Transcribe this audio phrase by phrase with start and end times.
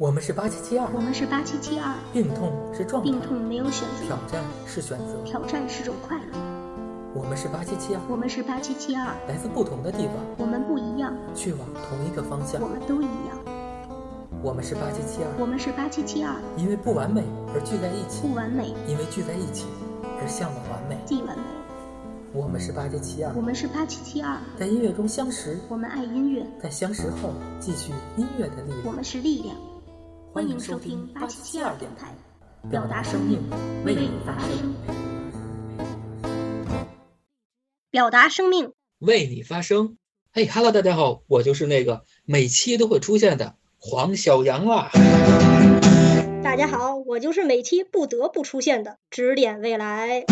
[0.00, 4.06] 我们是八七七二，我们是八七七二，病痛是状态，病痛没有选择。
[4.06, 5.22] 挑，战是选择。
[5.26, 6.38] 挑战是种快乐。
[7.14, 12.62] 我们是八七七二，我们是八七七二，来自不同的地方，我们不一样，去往同一个方向。
[12.62, 12.66] 我。
[12.66, 13.36] 们都一样。
[14.42, 17.22] 我们是八七七二，我们是八七七二，因为不完美
[17.52, 18.26] 而聚在一起。
[18.26, 18.72] 不，完美。
[18.88, 19.66] 因为聚在一起。
[20.18, 20.96] 而向往完美。
[21.04, 21.44] 既完美。
[22.32, 23.34] 我们是八七七二。
[23.36, 28.86] 我，们是八七七二，在音乐中相识，我们爱音乐，在相识后继续音乐的力量。
[28.86, 28.92] 我。
[28.92, 29.54] 们是力量。
[30.32, 32.14] 欢迎收听八七七二电台，
[32.70, 33.42] 表达生命，
[33.84, 34.74] 为你发声。
[37.90, 39.96] 表达生命，为你发声。
[40.32, 44.92] 嘿哈喽，大家好，我就是那个每期都会出现的黄小杨啦。
[46.44, 50.26] 大家好，我就是每期不得不出现的指点未来。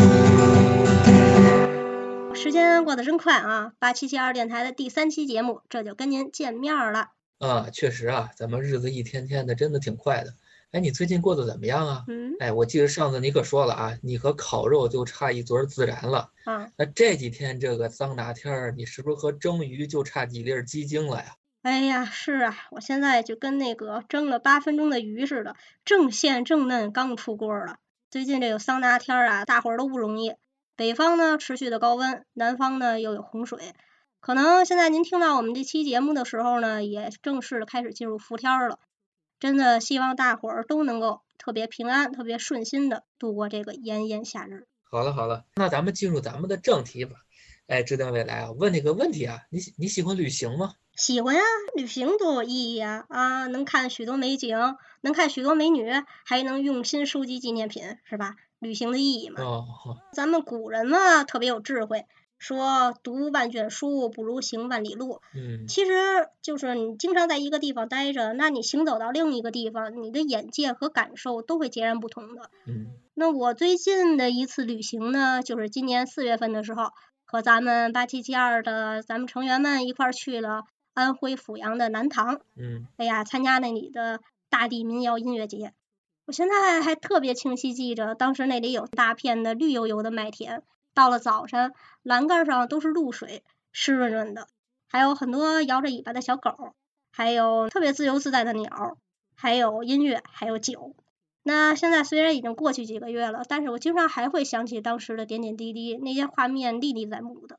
[2.34, 3.73] 时间过得真快啊！
[3.80, 7.09] 八七七二电台的第三期节目，这就跟您见面儿了。
[7.38, 10.34] 啊，确实啊，咱们日子一天天的，真的挺快的。
[10.73, 12.05] 哎，你最近过得怎么样啊？
[12.09, 16.30] 嗯哎，我记得上次你可说了啊，你和烤肉就差一撮儿孜然了。
[16.45, 21.35] 啊，那这几天这个桑拿天儿，你是不是和蒸鱼就差几粒儿鸡精了呀？
[21.62, 27.77] 哎呀，是啊，我现在就跟那个蒸了八分钟的鱼似的，正鲜正嫩，刚出锅儿了。
[28.10, 30.34] 最近这个桑拿天儿啊，大伙儿都不容易。
[30.77, 33.74] 北方呢持续的高温，南方呢又有洪水。
[34.21, 38.79] 可能现在您听到我们这期节目的时候呢，也正式的开始进入伏天儿了。
[39.41, 44.66] 真的希望大伙儿都能够特别平安、特别顺心的度过这个炎炎夏日。
[44.91, 47.13] 好了好了，那咱们进入咱们的正题吧。
[47.69, 50.73] 哎，指点未来啊，问你个问题啊，你喜你喜欢旅行吗？
[50.96, 51.43] 喜欢呀，
[51.77, 53.07] 旅行多有意义呀！
[53.09, 54.59] 啊，能看许多美景，
[55.02, 55.89] 能看许多美女，
[56.24, 58.35] 还能用心收集纪念品，是吧？
[58.59, 59.43] 旅行的意义嘛。
[59.43, 59.66] 哦，
[60.13, 62.07] 咱们古人嘛，特别有智慧，
[62.38, 65.20] 说读万卷书不如行万里路。
[65.34, 65.92] 嗯，其实
[66.41, 72.50] 就是你经常在一个地方待着，那你行走到另一个地方，你的眼界和感受都会截然不同的。
[72.66, 76.92] 嗯那我最近的一次旅行呢，就是今年四月份的时候，
[77.25, 80.62] 和咱们八七七二的咱们成员们一块儿去了
[80.94, 85.72] 安徽阜阳的南塘，嗯哎呀，参加那里的大地民谣音乐节。
[86.27, 90.62] 我现在还特别清晰记着，当时那里有大片的绿油油的麦田，
[90.94, 91.72] 到了早晨，
[92.09, 94.49] 栏杆上都是露水，湿润润的，
[94.89, 96.73] 还有很多摇着尾巴的小狗，
[97.13, 98.97] 还有特别自由自在的鸟，
[99.35, 100.97] 还有音乐，还有酒。
[101.43, 107.59] 那现在虽然已经过去几个月了，但是我经常还会想起当时的点点滴滴，那些画面历历在目的。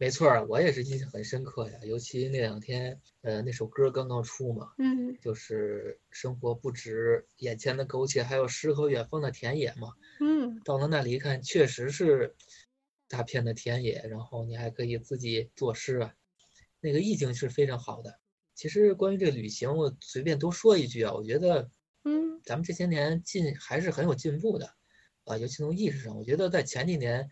[0.00, 9.94] 没错儿，我也是印象很深刻呀，尤其那两天，呃，那首歌刚刚出嘛，嗯就是生活不止眼前的苟且，还有诗和远方的田野嘛。
[10.20, 12.36] 嗯，到了那里一看，确实是
[13.08, 16.14] 大片的田野，然后你还可以自己作诗啊，
[16.80, 18.20] 那个意境是非常好的。
[18.54, 21.70] 其实关于这个旅行，我随便多说一句啊，我觉得
[22.04, 24.74] 嗯咱们这些年进还是很有进步的，
[25.24, 27.28] 啊，尤其从意识上，我觉得在前几年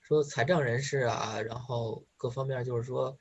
[0.00, 3.18] 说残障人士啊，然后各方面就是说，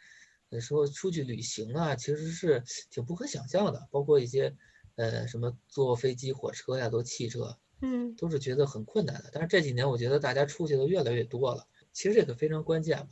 [0.49, 4.55] 呃，说出去旅行啊，其实是挺不可想象的，包括一些
[4.95, 9.29] 呃什么坐飞机、火车呀，坐汽车，嗯都是觉得很困难的。
[9.33, 11.67] 但是这几年，我觉得大家出去的越来越多了，
[11.97, 13.07] 其实这个非常关键嘛。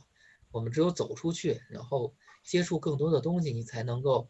[0.52, 2.14] 我们只有走出去，然后
[2.44, 4.28] 接触更多的东西，你才能够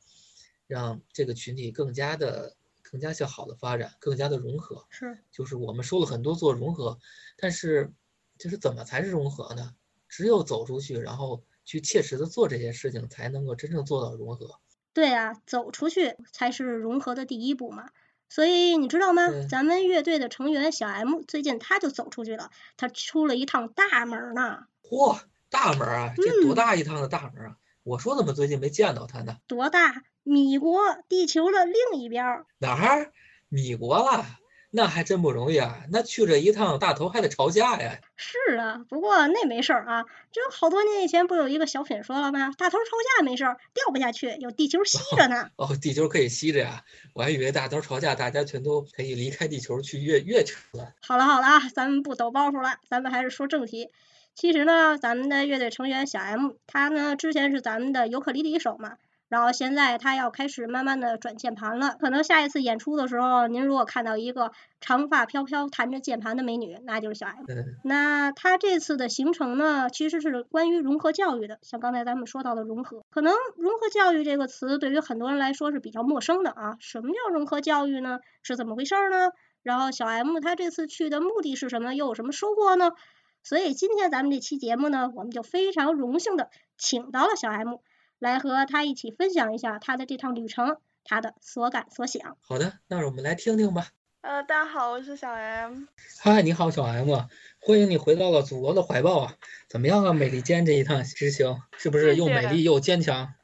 [0.67, 4.87] 让这个群体更加的、更加向好的发展，更加的融合。
[4.89, 6.99] 是就是我们说了很多做融合，
[7.37, 7.93] 但是
[8.39, 9.77] 就是怎么才是融合呢？
[10.09, 14.59] 只有走出去，然后去切实的做这些事情，才能够真正做到融合。
[14.95, 17.91] 对啊，走出去才是融合的第一步嘛。
[18.29, 19.23] 所以你知道吗？
[19.49, 24.67] 咱们乐队的成员小 M 最近他就走出去了，他出了一趟大门儿呢。
[24.83, 25.19] 嚯，
[25.51, 27.57] 大门儿啊，这多嗯大一趟的大门儿啊！
[27.83, 29.37] 我说怎么最近没见到他呢？
[29.47, 30.03] 多大？
[30.23, 32.47] 米国，地球的另一边儿。
[32.59, 33.13] 哪儿？
[33.49, 34.27] 米国了？
[34.77, 35.81] 那还真不容易啊！
[35.91, 37.99] 那去这一趟，大头还得吵架呀！
[38.19, 40.05] 是啊，不过那没事儿啊。
[40.31, 42.53] 这好多年以前不有一个小品说了吗？
[42.59, 42.85] 大头吵
[43.17, 45.49] 架没事儿，掉不下去，有地球吸着呢。
[45.57, 46.85] 哦，地球可以吸着呀！
[47.15, 50.93] 我还以为大头吵架，大家全都可以离开地球去月月球了。
[51.01, 53.89] 好了好了啊，咱们不抖包袱了，咱们还是说正题。
[54.35, 61.97] 其实呢，咱们的乐队成员小 M，他呢之前是咱们的尤克里里手嘛，然后现在他要开始慢慢的转键盘了。
[61.99, 67.45] 可能下一次演出的时候，您如果看到一个长发飘飘弹着键盘的美女，那就是小 M。
[67.49, 76.77] 嗯那他这次的行程呢，其实是关于融合教育的，像刚才咱们说到的融合，可能融合教育这个词对于很多人来说是比较陌生的啊。
[76.81, 78.21] 什么叫融合教育呢？
[78.43, 79.31] 是怎么回事儿呢？
[79.63, 81.95] 然后小 M 他这次去的目的是什么？
[81.95, 82.93] 又有什么收获呢？
[83.43, 87.77] 所以今天咱们这期节目呢，我们就非常荣幸的请到了小 M，
[88.19, 92.39] 来和他一起分享一下他的这趟旅程，他的所感所想。
[92.41, 93.89] 好的，那我们来听听吧。
[94.23, 95.85] 呃，大家好，我是小 M。
[96.21, 97.15] 嗨，你好，小 M，
[97.61, 99.35] 欢迎你回到了祖国的怀抱啊！
[99.69, 103.35] 怎么样啊，美利坚这一趟之行，是不是又美丽又坚强？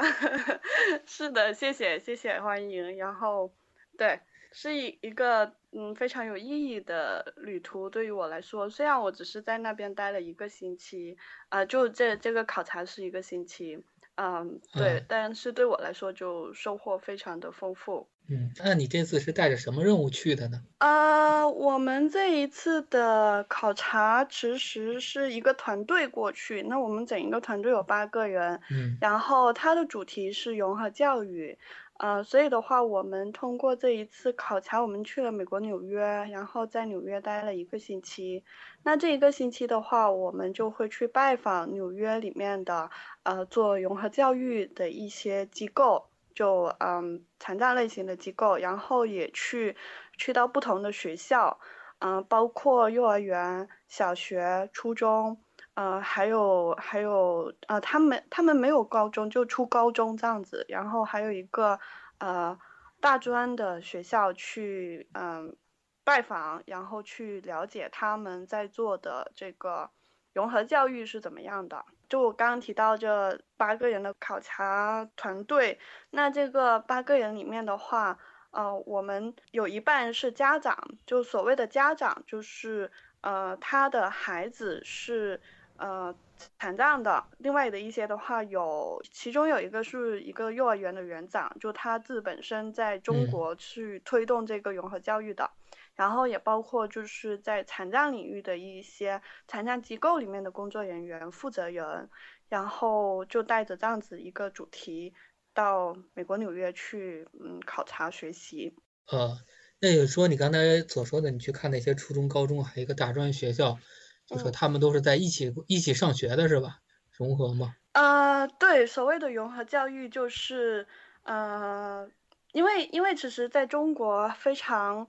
[1.06, 2.96] 是的，谢谢谢谢欢迎。
[2.96, 3.52] 然后，
[3.98, 4.20] 对，
[4.52, 11.16] 是一一个嗯非常有意义的旅途，对于我来说，虽然我只是在那边待了一个星期，
[11.50, 13.84] 啊，就这这个考察是一个星期。
[14.16, 18.08] 嗯，对，但是对我来说就收获非常的丰富。
[18.28, 20.62] 嗯，那你这次是带着什么任务去的呢？
[20.78, 31.58] 啊，我们这一次的考察其实是一个团队过去，那我们整一个团队有八个人，嗯，然后它的主题是融合教育。
[31.98, 38.42] 呃，所以的话，我们通过这一次考察，我们去了美国纽约，然后在纽约待了一个星期。
[38.82, 42.90] 那这一个星期的话，我们就会去拜访纽约里面的
[43.24, 49.76] 呃做融合教育的一些机构，就嗯残障类型的机构，然后也去
[50.16, 51.58] 去到不同的学校，
[52.00, 55.42] 嗯，包括幼儿园、小学、初中。
[55.74, 60.66] 呃，还有还有，呃，他们他们没有高中，就初高中这样子。
[60.68, 61.80] 然后还有一个
[62.18, 62.58] 呃
[63.00, 65.56] 大专的学校去嗯
[66.04, 69.88] 拜访，然后去了解他们在做的这个
[70.34, 71.86] 融合教育是怎么样的。
[72.12, 75.78] 就我刚刚提到这八个人的考察团队，
[76.10, 78.18] 那这个八个人里面的话，
[78.50, 80.76] 呃，我们有一半是家长，
[81.06, 82.92] 就所谓的家长，就是
[83.22, 85.40] 呃他的孩子是。
[85.78, 86.14] 呃，
[86.60, 95.50] 残障的，另外的一些的话，有其中有一个是一个幼儿园的园长，就他自本身在中国去推动这个融合教育的，
[95.94, 102.08] 然后也包括就是在残障领域的一些残障机构里面的工作人员、负责人，
[102.48, 105.14] 然后就带着这样子一个主题
[105.54, 108.74] 到美国纽约去，嗯，考察学习。
[109.10, 109.36] 呃，
[109.80, 113.78] 那也说你刚才所说的，你去看那些初中、高中，还有一个大专学校。
[114.24, 116.78] 就说他们都是在一起一起上学的是吧？
[117.10, 117.74] 融合吗？
[117.92, 120.86] 呃，对，所谓的融合教育就是，
[121.24, 122.08] 呃，
[122.52, 125.08] 因为因为其实在中国非常，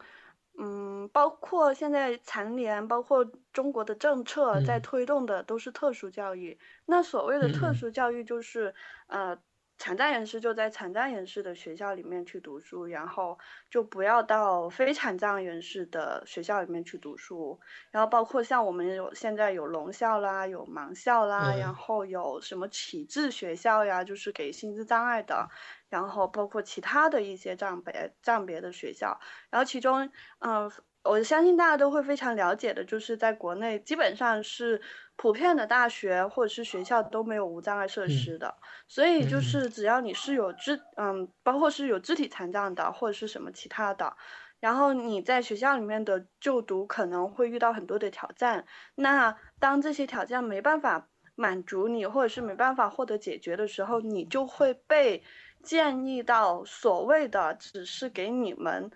[0.57, 6.59] 嗯，包括现在残联，包括中国的政策在推动的都是特殊教育。
[6.85, 8.73] 那所谓的特殊教育就是，
[9.07, 9.37] 呃。
[9.77, 13.37] 残障人士就在残障人士的学校里面去读书，然后
[13.69, 17.59] 就不要到非残障人士的学校里面去读书。
[17.91, 25.49] 然后包括像我们有现在有聋校啦，有盲校啦，然后有什么启智学校呀，就是给心智障碍的。
[25.89, 29.19] 然后包括其他的一些障别障别的学校。
[29.49, 30.09] 然后其中，
[30.39, 30.71] 嗯。
[31.05, 34.81] 我相信大家都会非常了解的，就是在国内基本上是
[35.15, 38.53] 普遍的大学或者是学校都没有无障碍设施的，
[38.87, 44.15] 所以就是只要你是有肢嗯，包括是有肢体残障的或者是什么其他的，
[44.59, 48.65] 然后你在学校里面的就读可能会遇到很多的挑战。
[48.95, 55.23] 那当这些挑战没办法满足你，或者是没办法获得解决的时候，你就会被
[55.63, 58.91] 建议到所谓的只是给你们。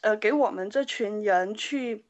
[0.00, 2.06] 呃，给我们这群人去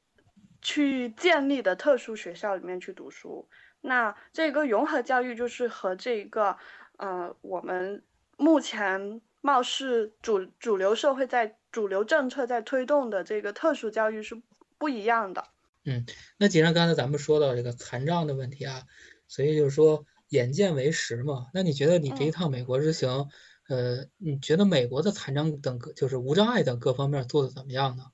[0.62, 3.48] 去建立的特殊学校里面去读书，
[3.80, 6.56] 那这个融合教育就是和这个
[6.96, 8.02] 呃我们
[8.36, 14.40] 目前貌似主主流社会在主流政策在推动的这个特殊教育是
[14.78, 15.44] 不一样的。
[15.84, 16.06] 嗯，
[16.38, 18.84] 那既然刚才咱们说到这个残障的问题啊，
[19.26, 21.48] 所以就是说眼见为实嘛。
[21.52, 23.28] 那你觉得你这一趟美国之行？
[23.68, 28.04] 呃，你觉得美国的残障等各就是无障碍等各方面做的怎么样呢？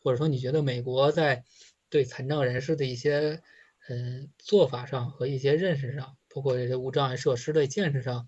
[0.00, 1.44] 或者说你觉得美国在
[1.90, 3.42] 对残障人士的一些
[3.88, 3.96] 呃
[4.38, 8.26] 做法上和一些认识上，包括这些无障碍设施的建设上，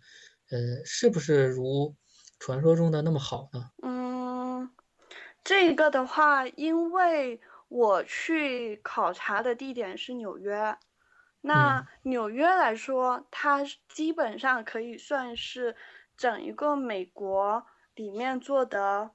[0.50, 1.96] 呃，是不是如
[2.38, 3.70] 传说中的那么好呢？
[3.82, 4.70] 嗯，
[5.44, 10.76] 这个的话，因为我去考察的地点是纽约，
[11.40, 15.76] 那纽约来说，它基本上可以算是。
[16.16, 17.64] 整一个美国
[17.94, 19.12] 里面做的，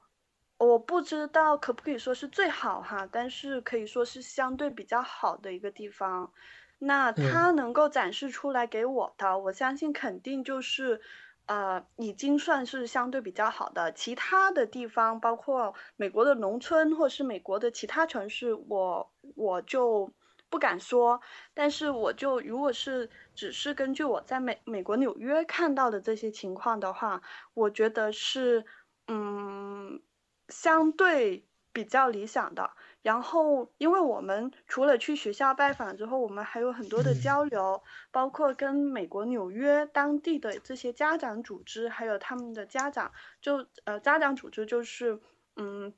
[0.57, 6.31] 我不知道可不可以说是最好哈，但是可以说是相对比较好的一个地方。
[6.79, 11.01] 那它能够展示出来给我的，我相信肯定就是，
[11.45, 13.91] 呃，已经算是相对比较好的。
[13.93, 20.13] 其他的地方，包括美国的农村或是美国的其他城市，我我就。
[20.47, 21.19] 不敢说，
[21.53, 27.21] 但是我就如果是只是根据我在美美国纽约看到的这些情况的话，
[27.55, 28.63] 我觉得是，
[29.07, 29.99] 嗯，
[30.49, 32.71] 相对比较理想的。
[33.01, 43.11] 然后，因为我们除了去学校拜访之后，我们还有很多的交流，包括跟美国纽约当地的这些家长组织，还有他们的家长，
[43.41, 45.19] 就呃家长组织就是
[45.55, 45.93] 嗯。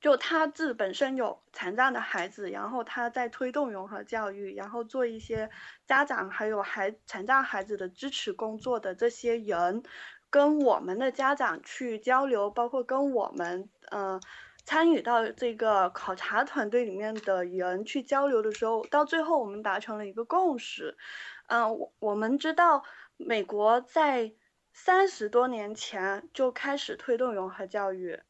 [0.00, 5.48] 就他自本身有残障的孩子，然后他在推动融合教育，然后做一些
[5.86, 9.82] 家长还有孩残障孩子的支持工作的这些人，
[10.28, 14.20] 跟我们的家长去交流，包括跟我们呃
[14.64, 20.96] 参与到这个考察团队里面的人去交流的时候，到最后我们达成了一个共识，
[21.46, 22.82] 嗯，我我们知道
[23.16, 24.32] 美国在
[24.72, 28.20] 三十多年前就开始推动融合教育。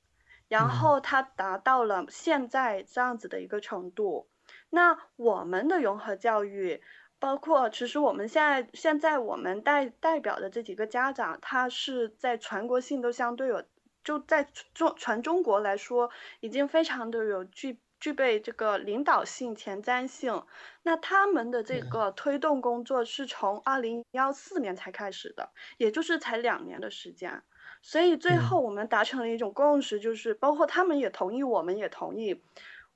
[0.47, 4.29] 然后它达到了现在这样子的一个程度，
[4.69, 6.83] 那我们的融合教育，
[7.19, 13.65] 包括其实我们现在现在我们代代表的这几个家长，他是在全国性都相对有，
[14.05, 20.45] 就在中全中国来说，已经非常的有具具备这个领导性、前瞻性。
[20.83, 27.43] 那他们的这个推动工作是从二零幺四年才开始的，也就是才两年的时间。
[27.81, 32.43] 所以最后我们达成了一种共识，就是包括他们也同意，我们也同意，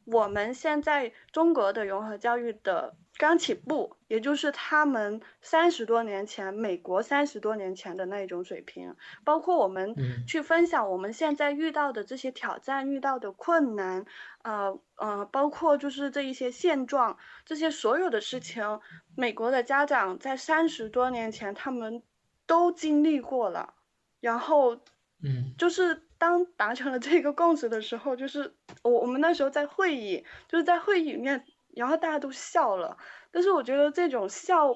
[0.05, 8.95] 我们现在中国的融合教育的刚起步，也就是他们三十多年前、美国三十多年前的那种水平。
[9.25, 9.97] 包括我们
[10.27, 14.07] 去分享我们现在遇到的这些挑战、遇到的困难，
[14.43, 18.81] 呃呃，包括就是这一些现状，这些所有的事情，
[19.17, 22.03] 美国的家长在三十多年前他们
[22.47, 23.75] 都经历过了。
[24.21, 24.77] 然后，
[25.23, 31.45] 嗯，就是当达成了这个共识的时候，就是我我们那时候在会议，就是在会议里面，
[31.79, 32.97] 然后大家都笑了。
[33.31, 34.75] 但是我觉得这种笑，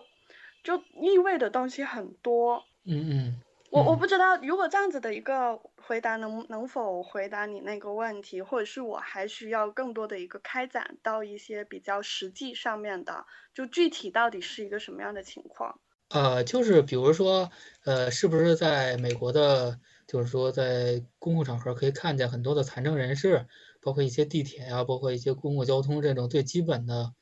[0.62, 2.64] 就意味的东西很多。
[2.84, 3.40] 嗯嗯，
[3.70, 15.80] 我我不知道，如果这样子的一个回答能能否回答你那个问题，或者是我还需要更多的一个开展到一些比较实际上面的，就具体到底是一个什么样的情况？
[16.10, 17.50] 呃，就是比如说，
[17.84, 23.46] 呃，是不是在美国的，就是说在公共场合可以看见很多的残障人士，
[23.82, 27.12] 包括一些地铁呀，包括一些公共交通这种最基本的，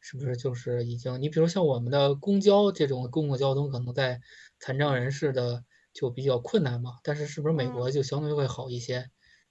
[0.00, 1.22] 是不是就是已经？
[1.22, 4.20] 你比如像我们的公交这种公共交通，可能在
[4.58, 6.98] 残障人士的就比较困难嘛。
[7.04, 9.08] 但是是不是美国就相对会好一些？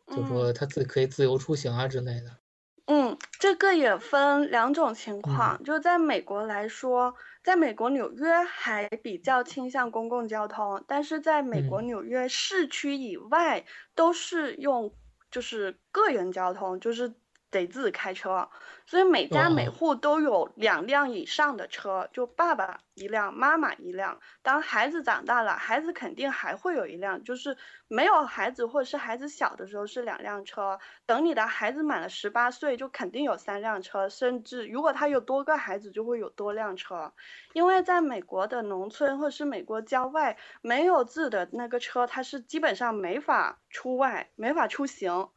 [0.07, 2.37] 就说他自己可以自由出行啊之类的。
[2.85, 7.15] 嗯，这个也分两种情况，就在美国来说。
[7.43, 13.63] 在美国纽约还比较倾向公共交通，但是在美国纽约市区以外
[13.95, 14.93] 都是用
[15.31, 17.13] 就是个人交通，就是。
[17.57, 18.49] 得自己开车，
[18.85, 24.19] 所以每家每户都有两辆以上的车，就爸爸一辆，妈妈一辆。
[24.41, 30.79] 当孩子长大了，孩子肯定还会有一辆，就是没有孩子或者是孩子小的时候是两辆车。
[31.05, 37.13] 等你的孩子满了十八岁，就肯定有三辆车，甚至如果他有多个孩子，就会有多辆车。
[37.53, 45.29] 因为在美国的农村或者是美国郊外，没有自己的那个车，他是基本上没法出外，没法出行。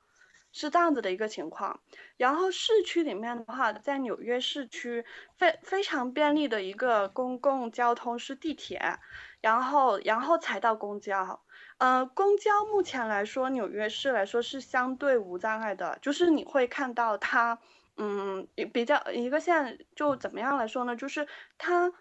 [0.52, 1.80] 是这样子的一个情况，
[2.16, 5.04] 然后市区里面的话，在纽约市区
[5.36, 8.98] 非非常便利的一个公共交通是地铁，
[9.40, 11.42] 然后然后才到公交，
[11.78, 17.58] 呃，公交目前来说，纽约市来说是相对无障碍的，就是你会看到它，
[17.96, 20.96] 嗯，比较一个线就怎么样来说呢？
[20.96, 21.26] 就是
[21.58, 21.92] 它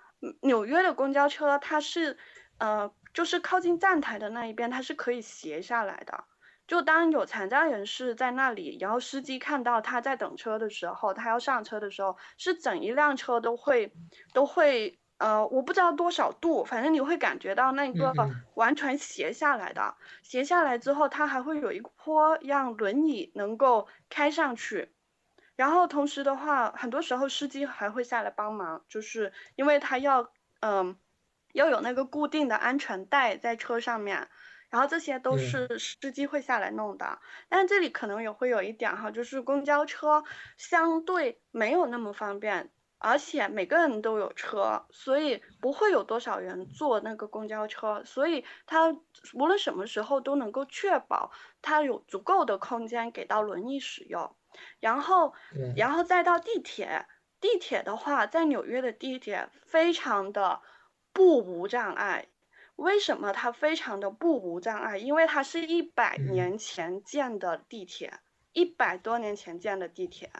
[0.42, 2.18] 纽约的公交车它是，
[2.58, 6.26] 呃，就是靠近站台的那一边，它是可以斜下来的。
[6.70, 13.92] 就当有残障人士在那里，然后司机看到他在等车的时候，他要上车的时候，是整一辆车都会
[14.34, 18.14] 都会呃，我不知道多少度，反正你会感觉到那个
[18.54, 24.92] 完全斜下来的，斜下来之后，它还会有一坡让轮椅能够开上去，
[25.56, 30.96] 然后同时的话，很多时候司机还会下来帮忙，就是因为他要嗯
[31.54, 34.30] 要有那个固定的安全带在车上面。
[34.70, 40.24] 然后这些都是司机会下来弄的，但这里可能也会有一点哈，就是公交车
[40.58, 48.92] 相对没有那么方便，而且每个人都有车，所以不会有多少人坐那个公交车，所以它
[49.34, 54.36] 无论什么时候都能够确保它有足够的空间给到轮椅使用，
[54.80, 55.34] 然后，
[55.76, 57.08] 然后再到地铁，
[57.40, 60.62] 地铁的话，在纽约的地铁非常的
[61.14, 62.28] 不无障碍。
[62.80, 64.98] 为什么它非常的不无障碍？
[64.98, 68.20] 因为它是一百年前建的地铁，
[68.54, 70.32] 一百多年前建的地铁，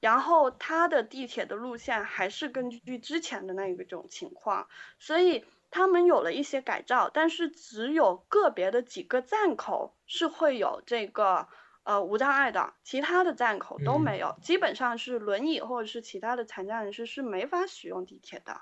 [0.00, 4.68] 然后它的地铁的路线还是根据之前的那一种情况，
[4.98, 11.48] 所以他们有了一些改造，但是只有个别的几个站口是会有这个
[11.84, 18.60] 呃无障碍的，其他的站口都没有，基本上是轮椅或者是其他的残障人士是没法使用地铁的。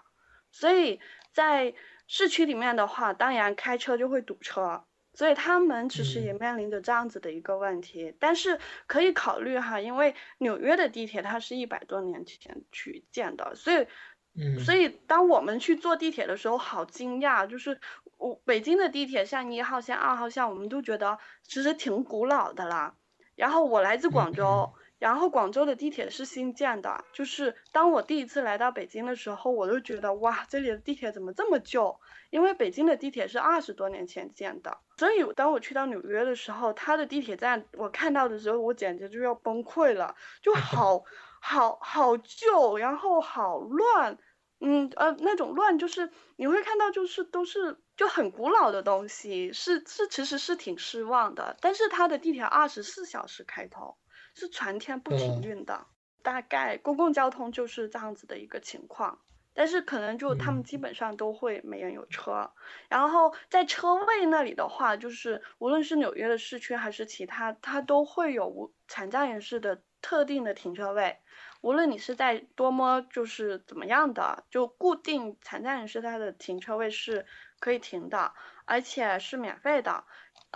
[0.53, 1.01] 所以
[1.33, 1.75] 在
[2.07, 4.85] 市区里面的话，当然开车就会堵车，
[5.15, 8.15] 所以他们其实也面临着这样子的一个问题。
[8.21, 17.81] 但是可以考虑哈，因为纽约的地铁它是一百多年前去建的，所以，所以当我们去坐地铁的时候，好惊讶，就是
[18.19, 22.95] 我北京的地铁像一号线、二号线，我们都觉得其实挺古老的啦。
[23.35, 24.73] 然后我来自广州。
[24.99, 32.01] 然后广州的地铁是新建的，就是当我第一次来到北京的时候，我就觉得哇，这里的地铁怎么这么旧？
[32.31, 41.05] 因为北京的地铁是二十多年前建的，所以当我去到纽约的时候，它的地铁站我看到的时候，我简直就要崩溃了，就好
[41.41, 44.19] 好好旧，然后好乱，
[44.61, 53.95] 嗯呃那种乱就是你会看到就是都是就很古老的东西，是是其实是挺失望的，但是它的地铁二十四小时开通。
[54.37, 55.87] 是全天不停运的，
[56.23, 59.19] 大概公共交通就是这样子的一个情况，
[59.55, 62.53] 但是可能就他们基本上都会没人有车，
[62.91, 71.17] 然后在车位那里的话，就是无论是纽约的市区还是其他，它都会有无残障人士的特定的停车位，
[71.63, 77.25] 无论你是在多么就是怎么样的，就固定残障人士他的停车位是
[77.59, 78.35] 可以停的，
[78.67, 80.05] 而且是免费的。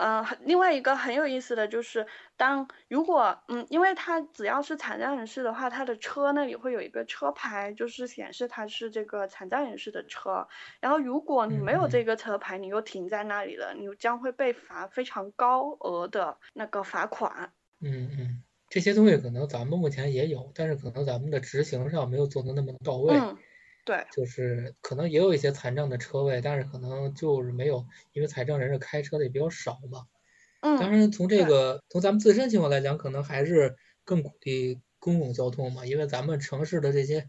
[0.03, 10.47] 嗯，另外一个很有意思的就是，当如果嗯，因为他只要是残障人士的话，他的车那里会有一个车牌，就是显示他是这个残障人士的车。
[10.79, 17.53] 然后如果你没有这个车牌，你又停在那里了，你将会被罚非常高额的那个罚款。
[17.79, 23.15] 嗯嗯，这些东西可能咱们目前也有，但是可能咱们的执行上没有做的那么到位。
[23.85, 30.07] 对，就是可能也有一些残障的车位，但是可能就是没有，因为残障人士开车的也比较少嘛。
[30.61, 30.77] 嗯。
[30.77, 37.27] 当然，从这个从咱们自身情况来讲，可能还是更鼓励公共交通嘛，因为咱们城市的这些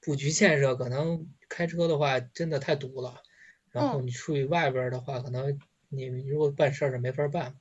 [0.00, 3.22] 布局建设，可能开车的话真的太堵了。
[3.70, 7.56] 然后你出去外边的话，可能你如果办事儿是没法办。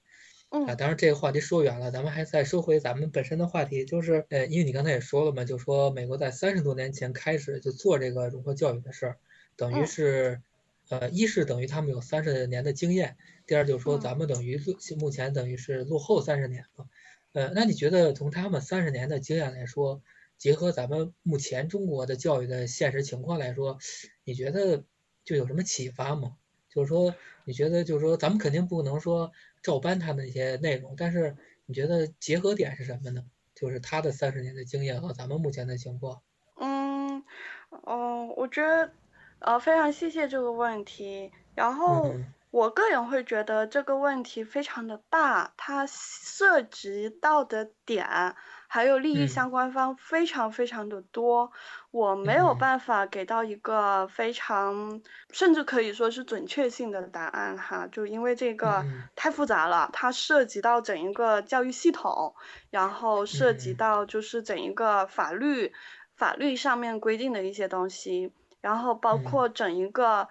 [0.52, 9.18] 啊，当然这个话题说远了，咱们还再说回咱们本身的话题，就是呃，因为你刚才也说了嘛，就说美国在三十多年前开始就做这个融合教育的事儿，
[9.56, 10.42] 等于是，
[10.90, 13.16] 呃，一是等于他们有三十年的经验，
[13.48, 14.60] 第二就是说咱们等于
[15.00, 16.86] 目前等于是落后三十年了，
[17.32, 20.02] 呃，那你觉得从他们三十年的经验来说，
[20.38, 23.80] 结合咱们目前中国的教育的现实情况来说，
[24.26, 24.84] 你觉得
[25.24, 26.36] 就有什么启发吗？
[26.74, 29.32] 就是说，你觉得就是说，咱们肯定不能说。
[29.64, 33.24] 照搬他的一些内容，但是你觉得结合点是什么呢？
[33.54, 36.24] 就是他的三十年的经验和咱们目前的情况。
[36.56, 37.24] 嗯，
[37.70, 38.92] 哦，我觉得，
[39.38, 41.32] 呃，非常谢谢这个问题。
[41.54, 42.16] 然后，
[42.50, 48.36] 我个人会觉得这个问题非常的大，它涉及到的点。
[48.74, 51.52] 还有利益相关方非常非常的多，
[51.92, 55.02] 我没有办法给到一个非常，
[55.34, 62.34] 甚至可以说是准确性的答案哈，就因为这个太复杂了，它涉及到整一个教育系统，
[62.70, 65.74] 然后涉及到就是整一个法律，
[66.16, 68.32] 法律上面规定的一些东西，
[68.62, 70.30] 然后包括整一个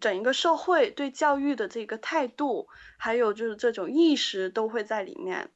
[0.00, 5.50] 整一个社会对教育的这个态度，还有就是这种意识都会在里面。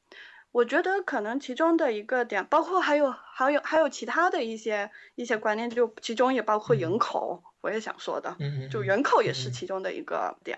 [0.57, 8.35] 我觉得可能其中的一个点，包括还有还有还有其他的一些一些观念，就其中也包括人口，我也想说的，
[8.71, 10.57] 就人口也是其中的一个点。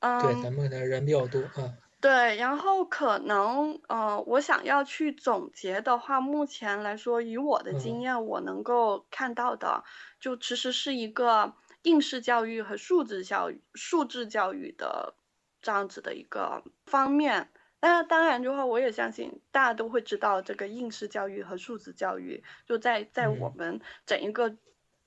[0.00, 1.74] 嗯，对，咱们的人比较多啊。
[2.00, 9.84] 对，然后可能呃，我想要去总结的话，目前来说，以我的经验，我能够看到的，
[10.18, 15.14] 就其实是一个应试教育和数字教育、数字教育的
[15.62, 17.50] 这样子的一个方面。
[17.86, 24.56] 那当然的话，我也相信大家都会知道，这个应试教育和素质教育就在在我们整一个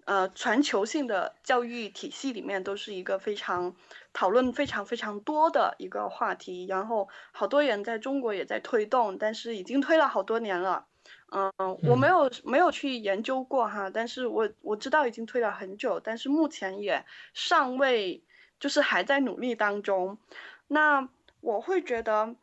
[0.05, 3.75] 呃全球性的教育体系里面，都是一个非常
[4.13, 6.67] 讨论非常非常多的一个话题。
[6.67, 10.85] 然后好多人在中国也在推动，但是已经推了好多年了。
[11.31, 18.23] 嗯，我没有没有去研究过哈，但是我我知道已经推了很久，但是目前也尚未
[18.59, 20.19] 就是还在努力当中。
[20.67, 21.09] 那
[21.41, 22.35] 我会觉得。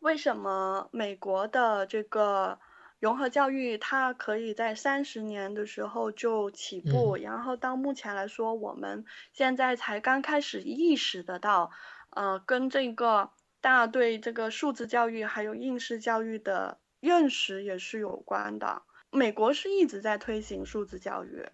[0.00, 2.58] 为什么美国的这个
[2.98, 11.70] 融合教育，它可以在三十年的时候就起步，然后到目前来说，我们现在才刚开始意识得到，
[12.10, 18.82] 呃，跟这个大家对这个数字教育还有应试教育的认识也是有关的。
[19.10, 21.46] 美国是一直在推行数字教育，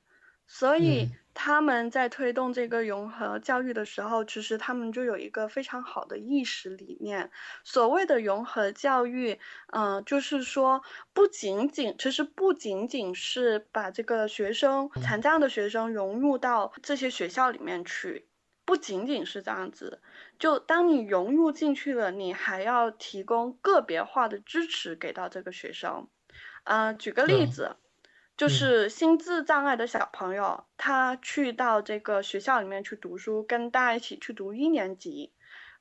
[0.46, 7.30] 所以他们在推动这个融合教育的时候，其实他们就有一个非常好的意识理念。
[7.64, 9.38] 所谓的融合教育，
[9.72, 10.82] 嗯，就是说
[11.12, 18.28] 不仅仅，其实不仅仅是把这个学生残障的学生融入到这些学校里面去，
[18.64, 20.00] 不仅仅是这样子。
[20.38, 26.08] 就当你融入进去了，你还要提供个别化的支持给到这个学生。
[26.64, 27.76] 嗯，举个例子。
[28.36, 35.32] 就是心智障碍的小朋友，他去到这个学校里面去读书，跟大家一起去读一年级，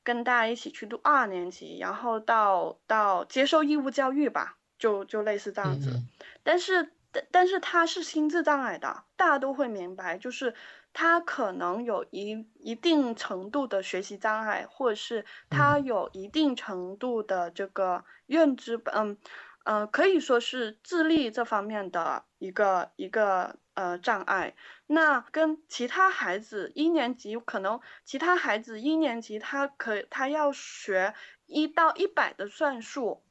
[0.03, 5.99] 跟大家一起去读二年级，然后到到接受义务教育吧，就就类似这样子。
[6.43, 10.53] 但是但但是他是心智障碍的，大家都会明白，就是
[10.93, 19.17] 他可能有一一定程度的学习障碍，或者是他有一定程度的这个认知，嗯。
[19.65, 24.55] 呃，可以说是智力这方面的一个一个呃障碍。
[24.85, 31.15] 那跟其他孩子一年级可能，其他孩子一年级他可他要学
[31.47, 33.23] 一到一百的算术，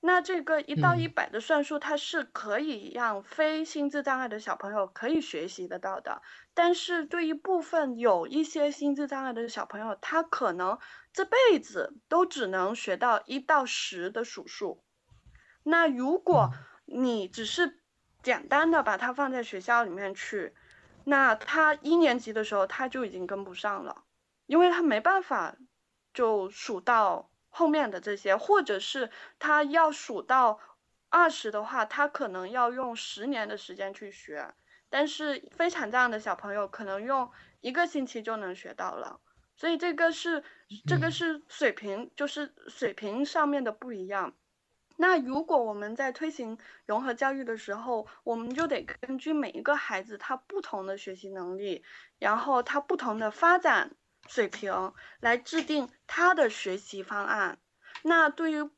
[0.00, 6.20] 那这个一到一百的算术，它是可以让非心智障碍的小朋友可以学习得到的。
[6.52, 10.78] 但是对于部分有一些心智障碍的小朋友，他可能
[11.14, 14.83] 这辈子都只能学到一到十的数数。
[15.64, 16.52] 那如果
[16.84, 17.80] 你只是
[18.22, 20.54] 简单的把它放在学校里面去，
[21.04, 24.04] 那他一年级的时候他就已经跟不上了，
[24.46, 25.56] 因为他没办法
[26.12, 30.60] 就数到后面的这些，或者是他要数到
[31.08, 34.54] 二十的话，他可能要用十年的时间去学，
[34.88, 39.20] 但是非常这样的小朋友可能用一个星期就能学到了，
[39.56, 40.44] 所以这个是
[40.86, 44.34] 这个是水平，就是水平上面的不一样。
[44.96, 51.82] 那如果我们在推行融合教育的时候，我们就得根据每一个孩子他不同的学习能力，
[52.20, 53.90] 然后他不同的发展
[54.28, 57.58] 水平来制定他的学习方案。
[58.02, 58.70] 那对于，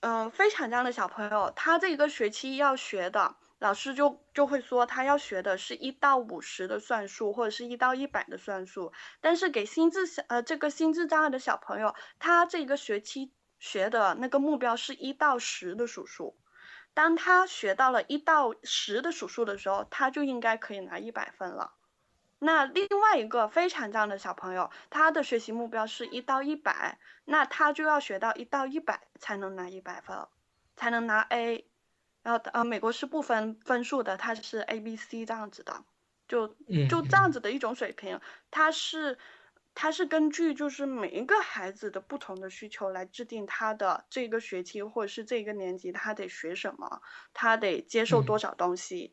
[0.00, 8.92] 嗯，非常这样的小朋友，他这一个学期要学的，老师就就会说他要学的是一到五十的算术，或者是一到一百的算术。
[9.20, 13.32] 但是给心智小呃这个心智障碍的小朋友，他这个学期。
[13.64, 16.36] 学的那个目标是一到十的数数，
[16.92, 21.72] 当他学到了一到十的数数的时候，他就应该可以拿一百分了。
[22.38, 30.28] 那另外一个非常障的小朋友，他的学习目标是一到一百，那他就要学到一到一百才能拿一百分，
[30.76, 31.66] 才能拿 A。
[32.22, 35.84] 然后呃，美国是不分分数的，它是 A、B、C 这样子的，
[36.28, 36.48] 就
[36.90, 39.16] 就这样子的一种水平，它是。
[39.74, 49.12] 他是根据就是每一个孩子的不同的需求来制定他的这个学期或者是这个年级他得学什么，他得接受多少东西。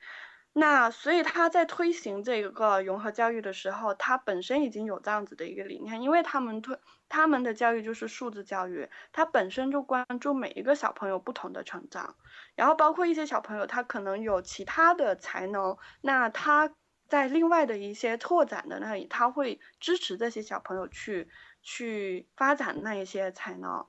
[0.54, 12.17] 那所以他在推行这个融合教育的时候，他本身已经有这样子的一个理念，因为他们推他们的教育就是素质教育，他本身就关注每一个小朋友不同的成长，
[12.56, 16.74] 然后包括一些小朋友他可能有其他的才能，那他。
[17.12, 21.28] 在另外的一些拓展的那里，他会支持这些小朋友去
[21.62, 23.86] 去发展那一些才能。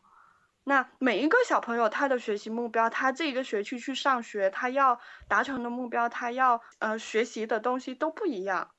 [0.64, 8.72] 那每一个小朋友他的学习目标，他这一个学期去上学，他要达成的目标，他要呃学习的东西都不一样，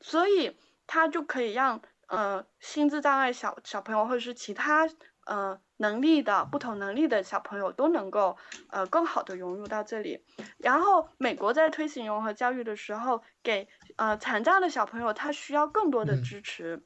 [0.00, 0.56] 所以
[0.86, 4.88] 他就可以让呃心智障碍小小朋友或者是其他。
[5.28, 8.38] 呃，能力的不同能力的小朋友都能够
[8.70, 10.24] 呃更好的融入到这里。
[10.56, 16.82] 然后，美国在推行融合教育的时候，给呃残障的小朋友他需要更多的支持，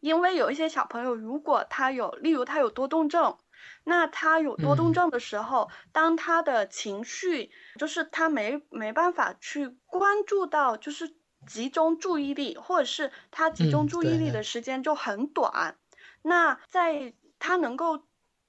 [0.00, 3.38] 因为有一些小朋友如果他有，例如他有多动症，
[3.84, 11.14] 那他有多动症的时候，当他的情绪就是他没没办法去关注到，就是
[11.46, 14.42] 集中注意力，或者是他集中注意力的。
[14.42, 15.78] 时间就很短，
[16.22, 18.06] 那在他能够，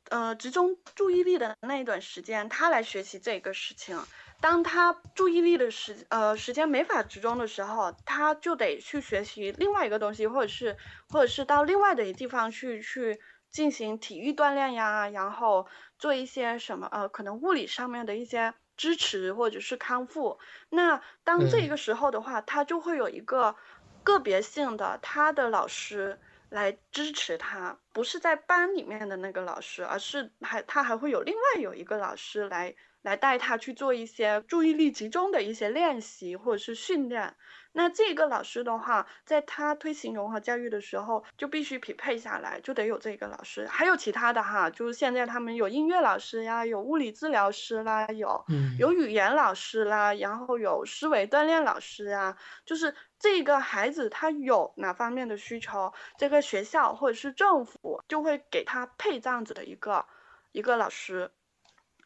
[0.09, 3.97] 呃，集中注意力的那一段时间，他来学习这个事情。
[4.41, 10.75] 当他注意力的时，呃，时间没法集中的时候，他就得去学习另外一个东西，或者是，
[11.09, 15.67] 或者是到另外的一地方去去进行体育锻炼呀，然后
[15.99, 20.39] 做一些什么，呃，可能物理上面的一些支持或者是康复。
[20.69, 23.55] 那当这个时候的话，他就会有一个
[24.03, 26.19] 个别性的他的老师。
[26.51, 37.35] 来支持他，不是在班里面的那个老师，而是还他还会有另外有一个老师来来带他去做一些注意力集中的一些练习或者是训练。
[37.73, 43.65] 那这个老师的话，在他推行融合教育的时候，就必须匹配下来，就得有这个老师。
[43.65, 48.43] 还有其他的哈，就是现在他们有音乐老师呀，有物理治疗师啦，有
[48.77, 52.37] 有语言老师啦，然后有思维锻炼老师啊。
[52.65, 60.05] 就是这个孩子他有哪方面的需求，这个学校或者是政府就会给他配这样子的一个
[60.51, 61.31] 一个老师。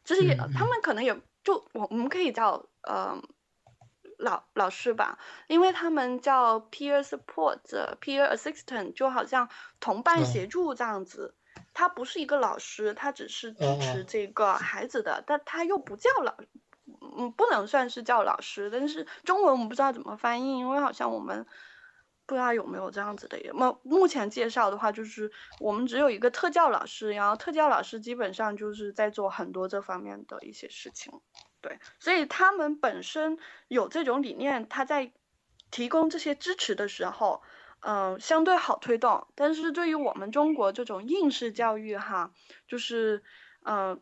[0.06, 1.14] 就是也，他们可能也
[1.44, 3.20] 就我我们可以叫呃。
[4.18, 7.60] 老老师吧，因为他们叫 peer support、
[8.00, 9.46] peer assistant，就好像
[9.78, 11.34] 同伴协助这样子。
[11.74, 16.34] 他不是一个老师，他只是支持这个孩子的，但他又不叫老，
[17.18, 18.70] 嗯，不能算是叫老师。
[18.70, 21.44] 但是中文我们不知道怎么翻译，因为好像我们
[22.26, 23.52] 不知道有没有这样子的也。
[23.52, 31.12] 目目前介绍的话，就是我们只有一个特教老师，然后特教老师基本上就是在做很多这方面的一些事情。
[31.60, 35.12] 对，所以他们本身有这种理念，他在
[35.70, 37.42] 提供这些支持的时候，
[37.80, 39.26] 嗯，相对好推动。
[39.34, 42.32] 但是对于我们中国这种应试教育，哈，
[42.68, 43.22] 就是，
[43.64, 44.00] 嗯，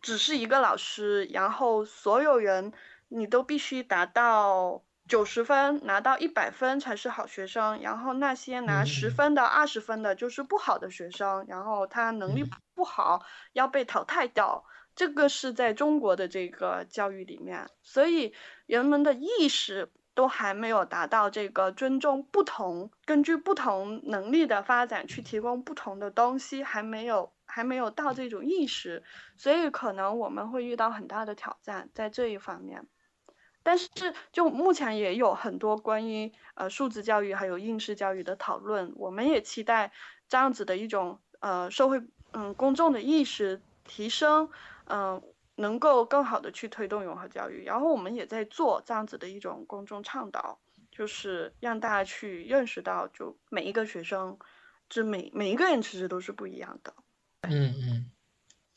[0.00, 2.72] 只是一个老师，然后所有人
[3.08, 14.64] 你都必须达到九十分，拿到一百分才是好学生，然后那些拿十分的、二十分的，就是不好的学生，然后他能力不好，要被淘汰掉。
[14.94, 18.32] 这个是在中国的这个教育里面，所以
[18.64, 29.02] 人们的意识都还没有达到这个尊重不同、根据不同能力的发展去提供不同的东西，还没有还没有到这种意识，
[29.36, 32.86] 所以可能我们会遇到很大的挑战在这一方面。
[33.64, 33.88] 但是
[34.30, 39.90] 就目前也有很多关于呃数字教育还有应试教育的讨论，我们也期待
[40.28, 42.00] 这样子的一种呃社会
[42.30, 44.48] 嗯公众的意识提升。
[44.86, 45.22] 嗯，
[45.56, 50.58] 能够更好的去推动融合教育，然后我们也在做这样子的一种公众倡导，
[50.90, 54.38] 就是让大家去认识到，就每一个学生，
[54.90, 56.94] 这每每一个人其实都是不一样的。
[57.40, 58.10] 嗯嗯，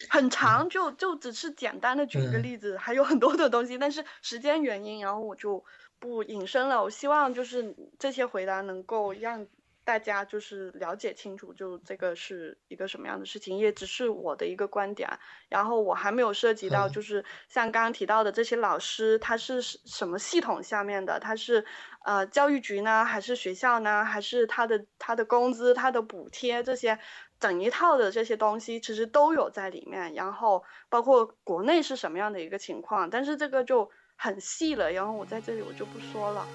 [0.09, 5.63] 很长，就就只是简单的举一个例子，还有很多的东西，但是时间原因，然后我就
[5.99, 6.83] 不引申了。
[6.83, 9.47] 我希望就是这些回答能够让。
[9.87, 15.17] 大家就是了解清楚，就这个是一个什么样的事情，也只是我的一个观点。
[15.47, 21.17] 然后我还没有涉及到，就是像刚刚提到的这些老师，他是什么系统下面的？
[21.21, 21.65] 他是
[22.03, 24.03] 呃教育局呢，还是学校呢？
[24.03, 26.99] 还是他的他的工资、他的补贴这些
[27.39, 30.13] 整一套的这些东西，其实都有在里面。
[30.13, 34.91] 然后包括国内是什么样的一个情况，但是这个就很细了。
[34.91, 36.45] 然后我在这里我就不说了。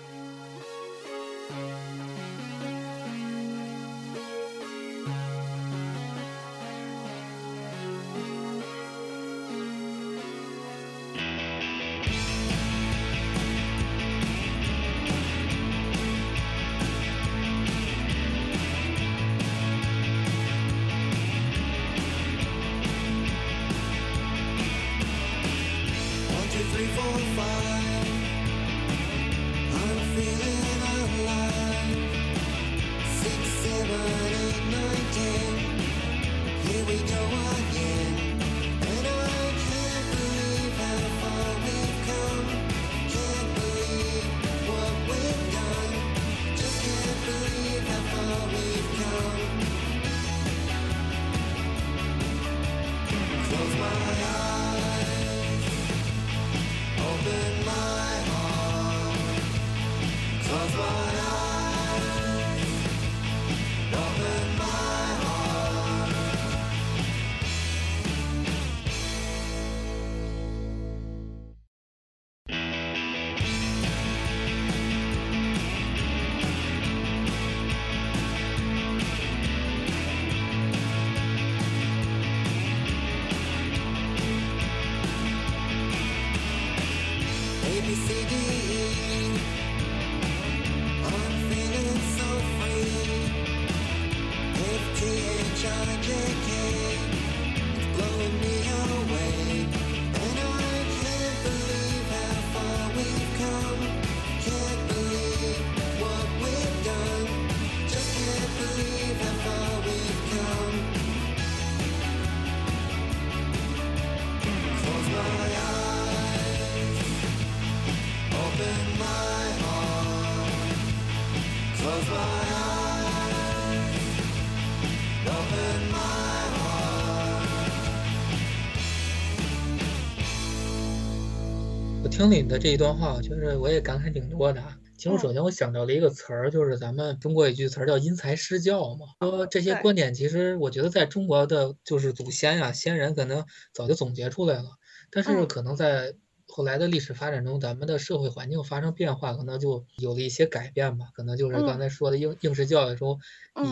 [132.13, 134.63] 听了你的这一段话，我觉得我也感慨挺多的。
[134.99, 139.07] 其实首先我想到了一个词儿，就是咱们中国一句词儿叫“因材施教”嘛。
[139.21, 144.69] 说这些观点，其实我觉得在中国的就是祖先呀、先人可能早就总结出来了，
[145.11, 146.15] 但是可能在
[146.49, 151.07] 后来的历史发展中，咱们的社会环境发生变化，可能就有了一些改变吧。
[151.15, 153.19] 可能就是刚才说的应应试教育中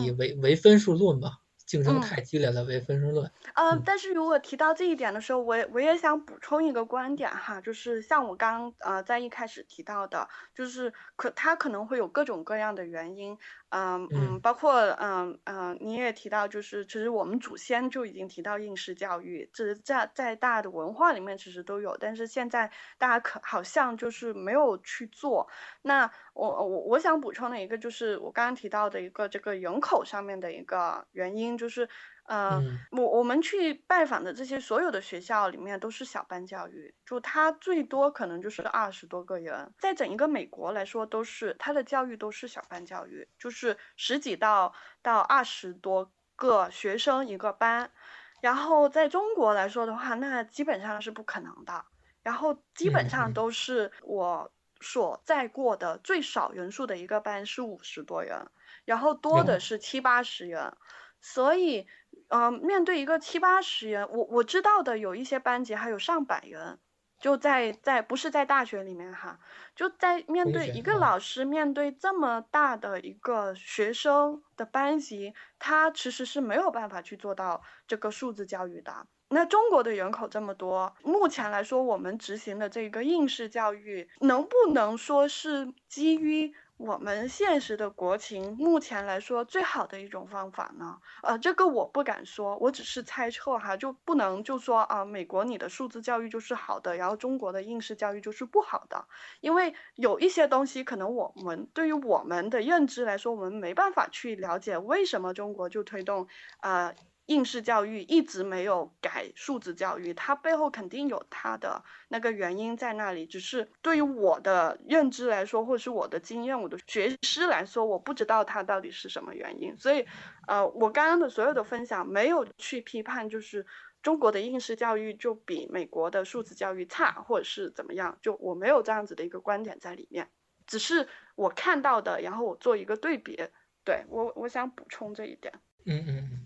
[0.03, 1.29] 以唯唯分数论嘛。
[1.71, 3.31] 竞争太激烈了，为分数论。
[3.55, 13.37] 嗯，但是如果提到这一点的时候，我我也想补充一个观点哈，就是像我刚呃在一开始提到的，就是可它可能会有各种各样的原因。
[13.71, 25.47] 嗯嗯，包括嗯嗯，你也提到，就是其实我们祖先就已经提到应试教育，这是在在大的文化里面其实都有，但是现在大家可好像就是没有去做。
[25.81, 31.89] 那我我我想补充的一个就是我刚刚提到的一个这个人口上面的一个原因，就是。
[32.33, 47.91] 嗯，我我们去拜访的这些所有的学校里面都是小班教育，就它最多可能就是二十多个人，在整一个美国来说都是它的教育都是小班教育，就是十几到到二十多个学生一个班，
[48.39, 51.83] 然后在中国来说的话，那基本上是不可能的，
[52.23, 58.47] 然后基本上都是我所在过的最少人数的一个班是五十多人，
[58.85, 60.77] 然后多的是七八十人，
[61.19, 61.85] 所以。
[62.33, 66.79] 嗯，面对一个七八十人，我我知道的有一些班级还有上百人，
[67.19, 69.37] 就在在不是在大学里面哈，
[69.75, 79.05] 就在面对一个老师面对这么大的一个学生的班级，他其实是没有办法去做到这个数字教育的。
[79.27, 86.53] 那中国的人口这么多，目前来说我们执行的这个应试教育，能不能说是基于？
[86.83, 90.97] 我们现实的国情，目前来说最好的一种方法呢？
[91.21, 99.05] 呃，这个我不敢说，我只是猜测哈，就不能就说啊，美国你的数字教育就是好的，然后中国的应试教育就是不好的，
[99.41, 106.27] 因为有一些东西可能我们对于我们的认知来说，我们没办法去了解为什么中国就推动
[106.61, 106.91] 啊。
[107.27, 113.25] 应试教育一直没有改数字教育，它背后肯定有它的那个原因在那里。
[113.25, 119.77] 只是对于我的认知来说，或者是我的经验、我的学师来说，我不知道它到底是什么原因。
[119.77, 120.05] 所以，
[120.47, 123.65] 呃，我刚刚的所有的分享没有去批判，就是
[124.01, 130.29] 中国的应试教育就比美国的数字教育差，或者是怎么样，就我没有这样子的一个观点在里面。
[130.67, 133.39] 只是我看到的，然后我做一个对比。
[133.83, 135.51] 对我，我想补充这一点。
[135.85, 136.45] 嗯嗯。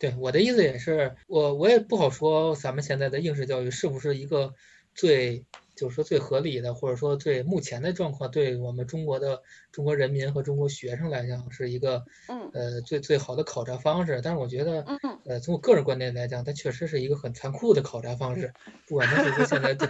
[0.00, 4.54] 对我的意思也是，我我也不好说咱们现在的应试教育是不是一个
[4.94, 5.44] 最，
[5.80, 9.40] 就是说最合理的，或者说最目前的状况，对我们中国的
[9.72, 14.20] 中国人民和中国学生来讲是一个，嗯，呃，最最好的考察方式。
[14.22, 14.84] 但是我觉得，
[15.24, 18.52] 呃，从我个人观点来讲，它确实是一个很残酷的考察方式。
[18.86, 19.88] 不管它是不是现在对，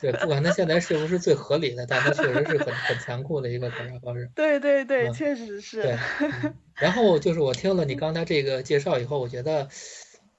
[0.00, 4.28] 对，不管它现在是不是最合理的，但它确实是很很残酷的一个考察方式。
[4.34, 5.82] 对对对，确实是。
[5.82, 5.96] 对。
[6.74, 9.68] 然后就是我听了你刚才这个介绍以后，我觉得，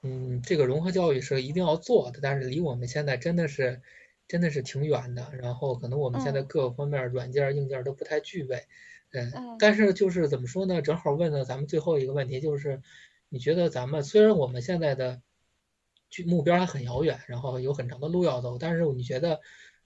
[0.02, 3.82] 嗯，这个融合教育是一定要做的，但是离我们现在真的是，
[4.30, 5.32] 真的是挺远的。
[5.42, 8.62] 然后可能我们现在各个方面软件硬件都不太具备，
[9.12, 10.80] 嗯，但是就是怎么说呢？
[10.80, 12.80] 正好问了咱们最后一个问题，就是
[13.28, 15.20] 你觉得咱们虽然我们现在的
[16.08, 19.40] 距目标还很遥远，然后有很长的路要走，但是你觉得，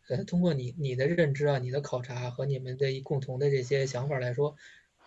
[0.08, 4.54] 呃，通过你你的认知啊、你的考察和你们的共同的这些想法来说。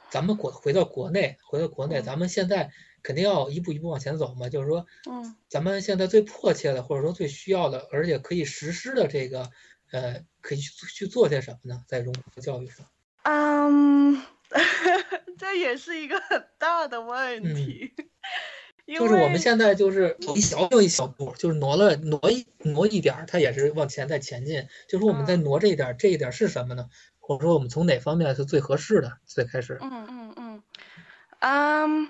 [0.09, 2.71] 咱们国回到国内，回到国内，咱们现在
[3.07, 4.49] 肯定要一步一步往前走嘛。
[4.49, 9.49] 就是说，嗯，咱们现在最迫切的，或者说最需要的，而且可以实施的这个，
[9.91, 11.83] 呃，可以去去做些什么呢？
[11.87, 12.85] 在融合教育上，
[13.23, 14.21] 嗯，
[15.39, 17.93] 这也是一个很大的问题。
[18.85, 24.67] 就是我们现在就是一小步一小步，就是挪了挪一挪一点儿，它也是往前在前进。
[24.89, 26.89] 就是我们在挪这一点，这一点是什么呢？
[27.19, 29.17] 或者说我们从哪方面是最合适的？
[29.25, 30.63] 最开始，嗯嗯嗯，
[31.39, 32.09] 嗯，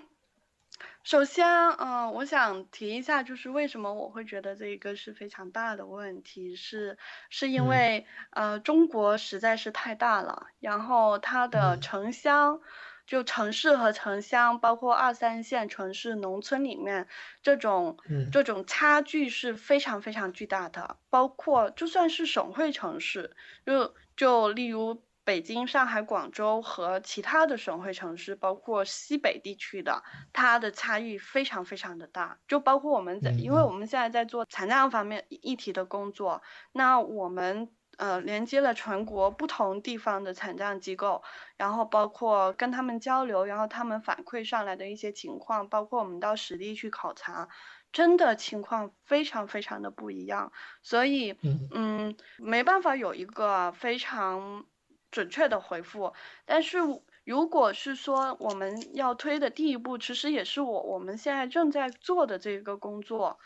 [1.09, 6.97] 首先，嗯，我想提一下，就是为什么我会觉得这一个是非常大的问题，是
[7.29, 12.59] 是因为，呃，中国实在是太大了，然后它的城乡，
[13.05, 17.07] 就城市和城乡，包括二三线城市、农村里面，
[17.41, 17.97] 这种
[18.29, 23.33] 这种差距是非常非常巨大的，包括就算是省会城市，
[23.65, 25.06] 就就例如。
[25.27, 32.39] 北京、上海、广州和其他的省会城市，包括西北地区的，它的差异非常非常的大。
[32.47, 41.21] 就包括我们在，因为我们现在在做残障方面议题的工作，那我们呃连接了全国不同地方的残障机构，
[41.57, 47.49] 然后包括跟他们交流，然后他们反馈上来的一些情况，包括我们到实地去考察。
[47.91, 50.51] 真的情况非常非常的不一样，
[50.83, 51.37] 所以
[51.73, 54.65] 嗯，没办法有一个非常
[55.11, 56.13] 准确的回复。
[56.45, 56.77] 但是
[57.25, 63.39] 如果是说我们要推的第一步，其实也是我我们现在正在做的这个工作。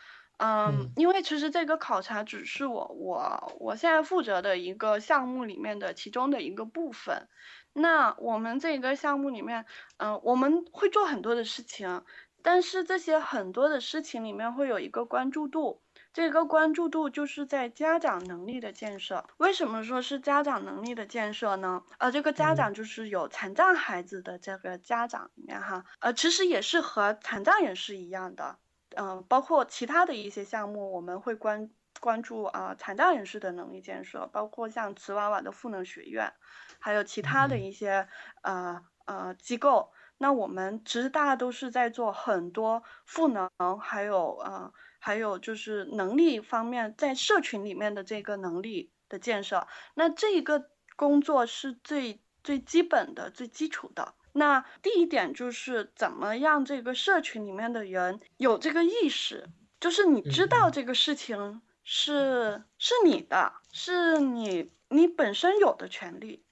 [0.43, 7.27] 嗯，因为其实这个考察只是我我我现在负责的一个项目里面的其中的一个部分。
[7.73, 9.65] 那我们这个项目里面，
[9.97, 12.03] 嗯，我们会做很多的事情，
[12.41, 15.83] 但是这些很多的事情里面会有一个关注度，
[16.13, 19.23] 这个关注度就是在家长能力的建设。
[19.37, 21.81] 为什么说是家长能力的建设呢？
[21.99, 28.57] 呃，这个家长就是有残障孩子的这个家长里面哈，呃，其实也是和残障人士一样的。
[28.97, 31.69] 嗯，包括其他的一些项目，我们会关
[32.01, 36.33] 关注啊残障人士的能力建设，包括像瓷娃娃的赋能学院，
[36.79, 38.09] 还有其他的一些
[38.41, 39.93] 呃呃机构。
[40.17, 43.49] 那我们其实大家都是在做很多赋能，
[43.79, 44.71] 还有呃
[45.03, 49.67] 还有就是能力方面，在社群里面的这个能力的建设。
[49.95, 54.13] 那这一个工作是最最基本的、最基础的。
[54.33, 59.49] 那第一点就是怎么让这个社群里面的人有这个意识，
[59.79, 66.45] 就是你知道这个事情是是你的，是你你本身有的权利，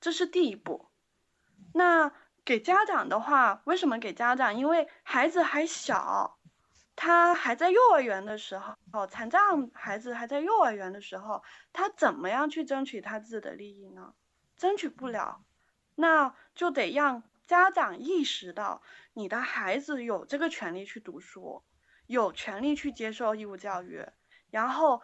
[0.00, 0.86] 这是第一步。
[1.74, 2.12] 那
[2.44, 4.56] 给家长的话，为什么给家长？
[4.56, 6.37] 因为孩子还小，
[7.00, 14.14] 他还在幼儿园的时候，残障孩子还在幼儿园的时候，他怎么样去争取他自己的利益呢？
[14.56, 15.44] 争取不了。
[15.94, 18.82] 那就得让家长意识到，
[19.12, 21.62] 你的孩子有这个权利去读书，
[22.08, 24.04] 有权利去接受义务教育，
[24.50, 25.00] 然后，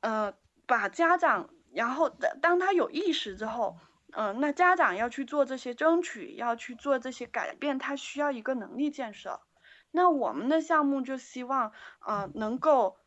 [0.00, 0.34] 呃，
[0.66, 2.10] 把家长，然后
[2.42, 3.78] 当他有意识之后，
[4.12, 9.40] 嗯，那家长要去做这些争取，要去做这些改变，他需要一个能力建设。
[9.90, 12.98] 那我们的项目就希望，呃，能够。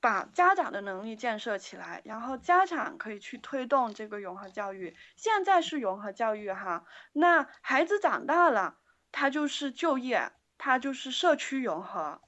[0.00, 4.96] 把家长的能力建设起来，然后家长可以去推动这个融合教育。
[5.16, 8.78] 现在是融合教育哈，那孩子长大了，
[9.10, 12.20] 他就是就业，他就是社区融合。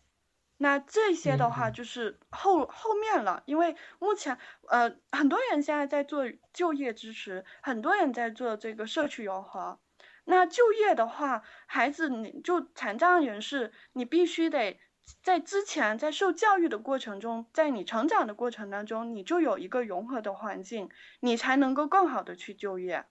[0.57, 4.37] 那这些的话就是后后面了，因为目前
[4.69, 9.79] 呃很多人现在在做就业支持，很多人在做这个社区融合。
[10.25, 14.79] 那就业的话，孩子你就残障人士，你必须得。
[15.23, 23.05] 在之前，在受教育的过程中，在你成长的过程当中，你就有一个融合的环境，你才能够更好的去就业，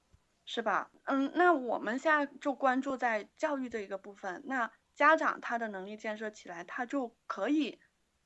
[0.46, 0.92] 是吧？
[1.04, 7.82] 嗯，那我们现在就关注在教育这一个部分，那家长他的能力建设起来，他就可以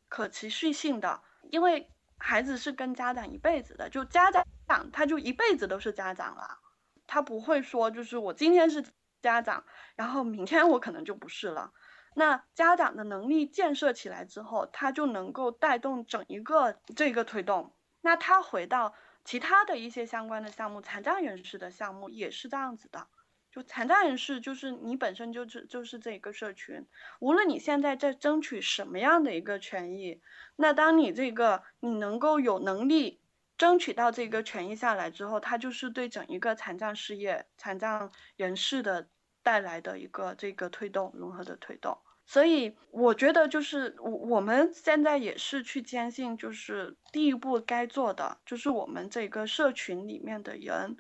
[0.08, 6.60] 可持续性的，因为孩子是跟家长一辈子的，就家长他就一辈子都是家长了，
[7.08, 8.84] 他不会说就是我今天是
[9.22, 9.64] 家长，
[9.96, 11.72] 然后明天我可能就不是了。
[12.16, 17.74] 那家长的能力建设起来之后，他就能够带动整一个这个推动。
[18.02, 18.94] 那他回到
[19.26, 23.08] 其他的一些相关的项目，残障人士的项目也是这样子的。
[23.50, 26.86] 就残障人士，就是你本身就是就是这一个社群，
[27.20, 30.22] 无论你现在在争取什么样的一个权益，
[30.56, 33.22] 那当你这个你能够有能力
[33.58, 39.08] 争取到这个权益下来之后，它就是对整一个残障事业、残障人士的。
[39.46, 50.96] 带来的一个这个推动融合的推动，所以我觉得就是我我们现在也是去坚信，就是第一步该做的就是我们这个社群里面的人，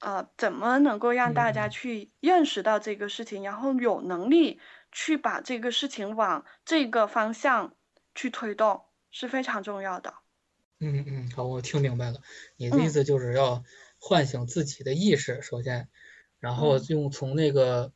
[0.00, 4.60] 呃，怎么能够让大家去认识到这个事情，然后有能力
[4.90, 7.76] 去把这个事情往这个方向
[8.16, 10.12] 去推动是非常重要的。
[10.82, 12.22] 嗯嗯，好，我听明白了，
[12.56, 13.62] 你的意思就是要
[13.98, 15.88] 唤醒自己的意识，首先。
[16.38, 17.92] 然后用从那个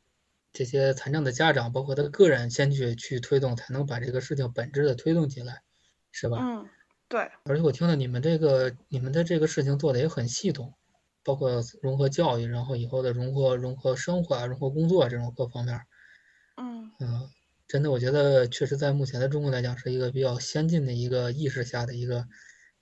[0.52, 5.62] 这些残障的家长，包括他个人先去去推动，才能把这个事情本质的推动起来，
[6.12, 6.36] 是吧？
[6.42, 6.68] 嗯，
[7.08, 7.30] 对。
[7.44, 10.74] 而且我听到你们这个你们的这个事情做的也很系统，
[11.22, 15.80] 包括融合教育，然后以后的融合融合生活、啊融合工作这种各方面。
[16.56, 17.30] 嗯嗯，
[17.66, 22.28] 真的，我觉得确实在目前的中国来讲，是一个比较先进的一个意识下的一个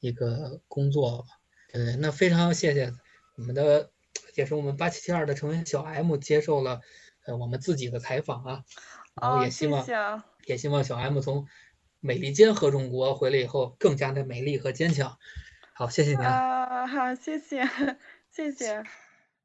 [0.03, 1.25] 一个工作。
[1.73, 2.93] 对，那非常谢谢
[3.37, 3.91] 我们的。
[4.35, 6.81] 也是我们八七七二的成员小 M 接受了
[7.27, 8.65] 呃我们自己的采访啊，
[9.21, 11.47] 然后也希望也希望小 M 从
[12.01, 15.19] 美利坚合众国回来以后更加的美丽和坚强。
[15.75, 17.69] 好，谢谢您啊，好，谢谢，
[18.31, 18.85] 谢谢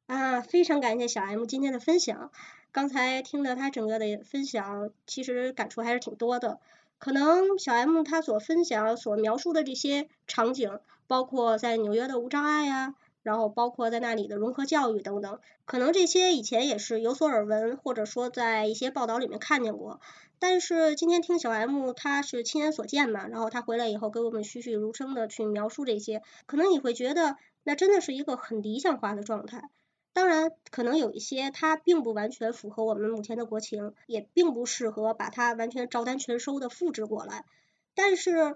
[0.05, 2.31] 啊，非常感谢小 M 今天的分享。
[2.71, 6.61] 刚才听了他整个的分享，其实感触还是挺多的。
[6.99, 12.95] 可能小 M 他所分享、所描述的这些场景，包括在纽约的无障碍呀。
[13.23, 19.99] 然后包括在那里的融合教育等等，可能这些以前也是有所耳闻，或者说在一些报道里面看见过。
[20.39, 29.69] 但是今天听小 M，他是亲眼所见嘛，然后他回来以后给我们栩栩如生的去描述这些，可能你会觉得那真的是一个很理想化的状态。
[30.17, 37.45] 当然，可能有一些它并不完全符合我们目前的国情，也并不适合把它完全照单全收的复制过来。
[37.93, 38.55] 但是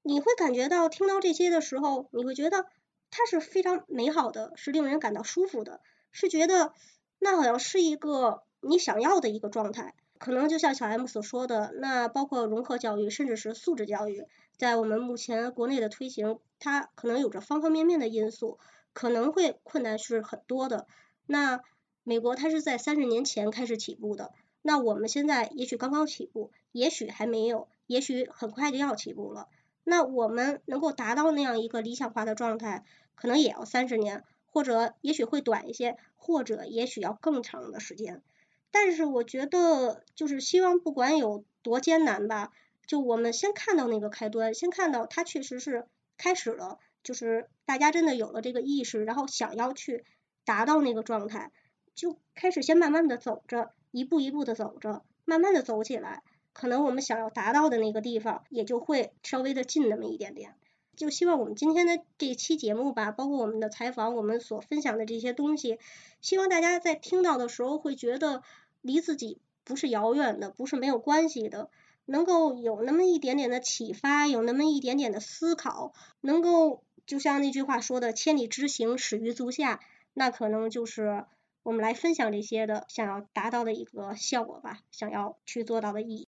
[0.00, 2.64] 你会感觉到听到这些的时候，你会觉得
[3.10, 5.82] 它是非常美好的，是令人感到舒服的，
[6.12, 6.72] 是觉得
[7.18, 9.94] 那好像是一个你想要的一个状态。
[10.16, 14.24] 可能就像小 M 所说的，那包括融合教育，甚至是素质教育，
[14.56, 18.58] 在我们目前国内的推行，它可能有着方方面面的因素，
[18.92, 20.86] 可能会困难是很多的。
[21.26, 21.60] 那
[22.04, 29.48] 美国它是在三十年前开始起步的，那我们现在也许刚刚起步，也许还没有，也许很快就要起步了。
[29.84, 32.84] 那我们能够达到那样一个理想化的状态，
[33.14, 38.22] 可能也要三十年，或者也许会短一些，或者也许要更长的时间。
[38.70, 42.52] 但是我觉得，就是希望不管有多艰难吧，
[42.86, 45.86] 就我们先看到那个开端，先看到它确实是
[46.16, 50.04] 开始了，就是大家真的有了这个意识，然后想要去
[50.44, 51.50] 达到那个状态，
[51.94, 56.22] 就开始先慢慢的走着，一步一步的走着，慢慢的走起来，
[56.52, 60.54] 可能我们想要达到的那个地方也就会稍微的近那么一点点。
[60.96, 65.78] 就希望我们今天的这期节目吧，包括我们的采访，我们所分享的这些东西，
[66.20, 68.42] 希望大家在听到的时候会觉得。
[68.84, 71.70] 离自己不是遥远的，不是没有关系的，
[72.04, 79.80] 能够有那么一点点的启发，有那么一点点的思考，能够就像那句话说的“千里之行，始于足下”，
[80.14, 81.24] 那可能就是
[81.62, 86.28] 我们来分享这些的想要达到的一个效果吧，想要去做到的意义。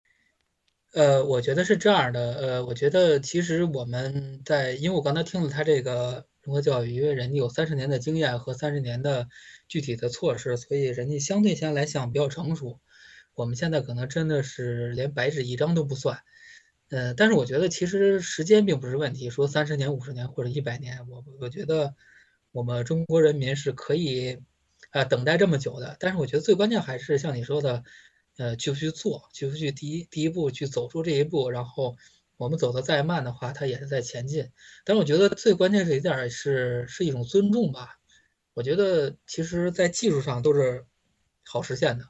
[0.93, 9.27] 呃，我觉得是这样的，呃，我觉得其实我们在，因为我刚才听了他这个融合教育，因为人家有三十年的经验和三十年的。
[9.69, 12.79] 具体的措施，所以人家相对现在来讲比较成熟。
[13.33, 16.19] 我们现在可能真的是连白纸一张都不算。
[16.93, 21.95] 呃，但是我觉得其实时间并不是问题，说三十年、五十年或者一百年，我我觉得
[22.51, 24.37] 我们中国人民是可以
[24.91, 25.97] 啊等待这么久的。
[25.99, 27.83] 但是我觉得最关键还是像你说的，
[28.37, 31.97] 呃，去不去做，去不去第一第一步去走出这一步，然后
[32.37, 34.51] 我们走的再慢的话，它也是在前进。
[34.85, 37.97] 但是我觉得最关键是一点是是一种尊重吧。
[38.53, 40.85] 我觉得其实，在技术上都是
[41.43, 42.05] 好实现的。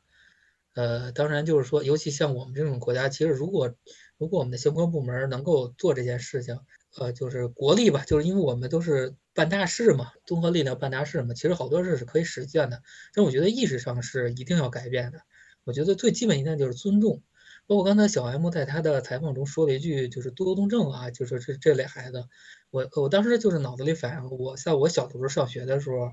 [0.73, 3.75] 呃，当然就是说，尤其像我们这种国家，其实如果
[4.17, 6.59] 如果我们的相关部门能够做这件事情，
[6.97, 12.81] 呃，就是国力吧，就是因为我们都是办大事嘛，综合力量办大事嘛，其实好多事是可以实现的。
[13.13, 15.21] 但我觉得意识上是一定要改变的。
[15.63, 17.23] 我觉得最基本一点就是尊重。
[17.65, 22.25] 包括刚才小 M 在他的采访中说了一句，就是多动症啊，就是这这类孩子，
[22.71, 26.11] 我我当时就是脑子里反应，我在我小的时候上学的时候。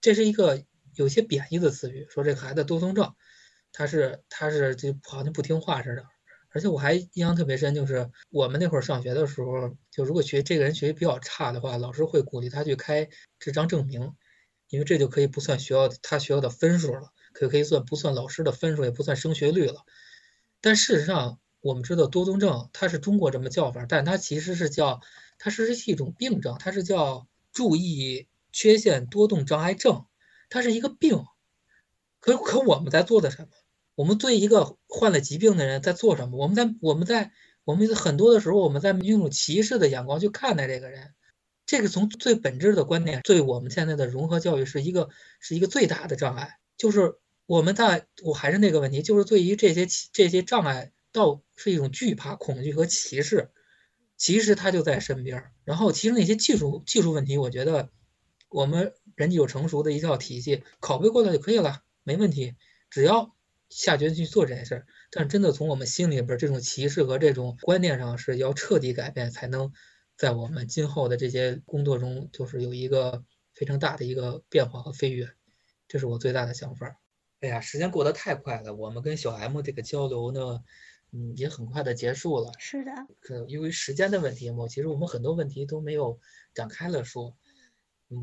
[0.00, 0.60] 这是一个
[0.96, 3.14] 有些贬义的词语，说这个孩子多动症，
[3.72, 6.04] 他是他是就好像不听话似的。
[6.52, 14.14] 而且我还印象特别深，就是我们那会儿上学的时候，就如果学这个人学习比较差的话，老师会鼓励他去开智商证明，
[14.68, 19.84] 因为这就可以不算学校他学校的分数了，可可以算不算老师的分数，也不算升学率了。
[20.60, 25.00] 但事实上，我们知道多动症它是中国这么叫法，但它其实是叫
[25.38, 28.28] 它是是一种病症，它是叫注意。
[28.54, 30.04] 缺陷多动障碍症，
[30.50, 31.24] 它是一个病。
[32.20, 33.48] 可可我们在做的什么？
[33.94, 36.38] 我们对一个患了疾病的人在做什么？
[36.38, 37.32] 我们在我们在
[37.64, 41.14] 我们很多的时候，我们在用歧视的眼光去看待这个人。
[41.66, 45.08] 这个从最本质的观点，对我们现在的融合教育是一个
[45.40, 46.58] 是一个最大的障碍。
[46.76, 47.14] 就是
[47.46, 53.50] 我们在我还是那个问题，就是对于这些这些障碍，倒是一种惧怕、恐惧和歧视。
[54.16, 55.44] 其实他就在身边。
[55.64, 57.90] 然后其实那些技术技术问题，我觉得。
[58.54, 62.54] 我们人家有成熟的一套体系，拷贝过来就可以了，没问题。
[62.90, 63.34] 只要
[63.72, 69.72] 下决心去做这件事儿，但真的从我们心里边这种歧视和这种观念上是要彻底改变，才能
[70.16, 75.30] 在我们今后的这些工作中，就是有一个非常大的一个变化和飞跃。
[75.88, 77.00] 这是我最大的想法。
[77.40, 80.62] 哎呀，时间过得太快了，我们跟小 M 这个交流呢，
[81.10, 82.52] 嗯，也很快的结束了。
[82.58, 82.92] 是的。
[83.20, 86.20] 可由于时间的问题嘛，其实我们很多问题都没有
[86.54, 87.36] 展开了说。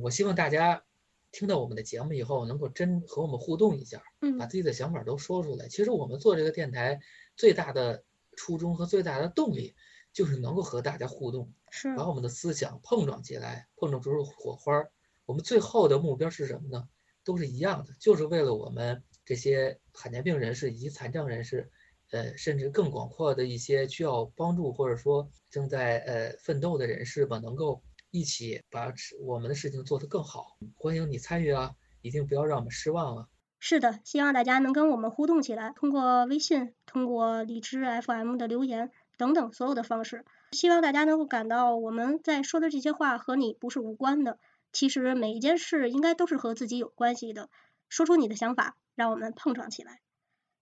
[0.04, 0.84] 我希望大家
[1.32, 4.02] 听到我们的节目以后，能够真和我们互动一下，
[4.40, 5.68] 把自己的想法都说出来。
[5.68, 7.00] 其实我们做这个电台
[7.36, 8.04] 最大的
[8.36, 9.76] 初衷和最大的动力，
[10.12, 11.54] 就是能够和大家互动，
[11.96, 14.84] 把我们的思想碰撞起来，碰撞出火花。
[15.26, 16.90] 我们最后的目标是什么呢？
[17.24, 21.70] 都是一样的，就是为了我们这些罕见病人士以及残障人士，
[22.10, 27.84] 呃，甚至更广阔的一些需要帮助或者说正在呃奋斗的人士吧，能够。
[28.12, 28.92] 一起把
[29.22, 30.58] 我们的事情做得更好。
[30.76, 33.28] 欢迎你参与啊，一定不要让我们失望啊！
[33.60, 40.26] 是的，希望大家能跟我们互动起来，通过微信、通过荔枝 FM 的留言等等所有的方式。
[40.54, 44.40] 希望大家能够感到我们在说的这些话和你不是无关的。
[44.72, 47.50] 其实每一件事应该都是和自己有关系的。
[47.90, 50.00] 说出你的想法，让我们碰撞起来。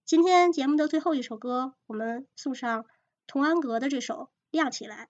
[0.06, 2.86] 今天节目的最后一首歌，我们送上
[3.28, 4.16] 童安格的这首
[4.50, 5.10] 《亮起来》。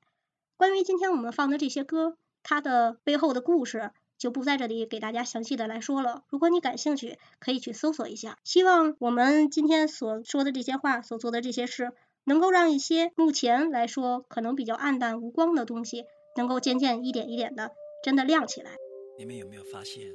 [0.58, 2.18] 关于今天我们放的这些歌，
[2.50, 3.92] 它的背后的故事。
[4.18, 6.24] 就不在这里给大家详细的来说了。
[6.30, 8.40] 如果你感兴趣，可以去搜索一下。
[8.44, 11.92] 希望我们今天所说的这些话，所做的这些事，
[12.24, 17.74] 能够让一些目前来说可能比较暗淡无光的东西，能够渐渐一点一点的
[18.04, 18.72] 真的亮起来。
[19.20, 20.12] 你们有没有发现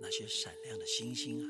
[0.00, 1.46] 那些闪亮的星星啊？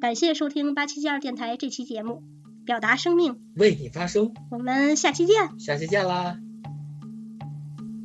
[0.00, 2.22] 感谢收听八七七二电台这期节目，
[2.64, 4.32] 表达生命，为你发声。
[4.50, 5.60] 我们下期见。
[5.60, 6.36] 下期见啦。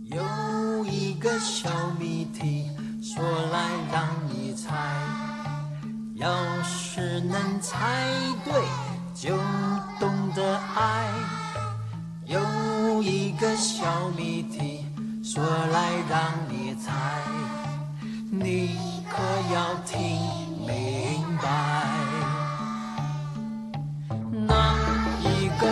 [0.05, 2.65] 有一个小谜题，
[3.01, 4.73] 说来让你猜。
[6.15, 8.05] 要是能猜
[8.43, 8.53] 对，
[9.15, 9.37] 就
[9.99, 11.07] 懂得爱。
[12.25, 14.85] 有一个小谜题，
[15.23, 16.91] 说来让你猜。
[18.29, 18.77] 你
[19.09, 20.01] 可要听
[20.67, 21.88] 明白？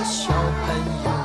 [0.09, 1.16] 小朋友。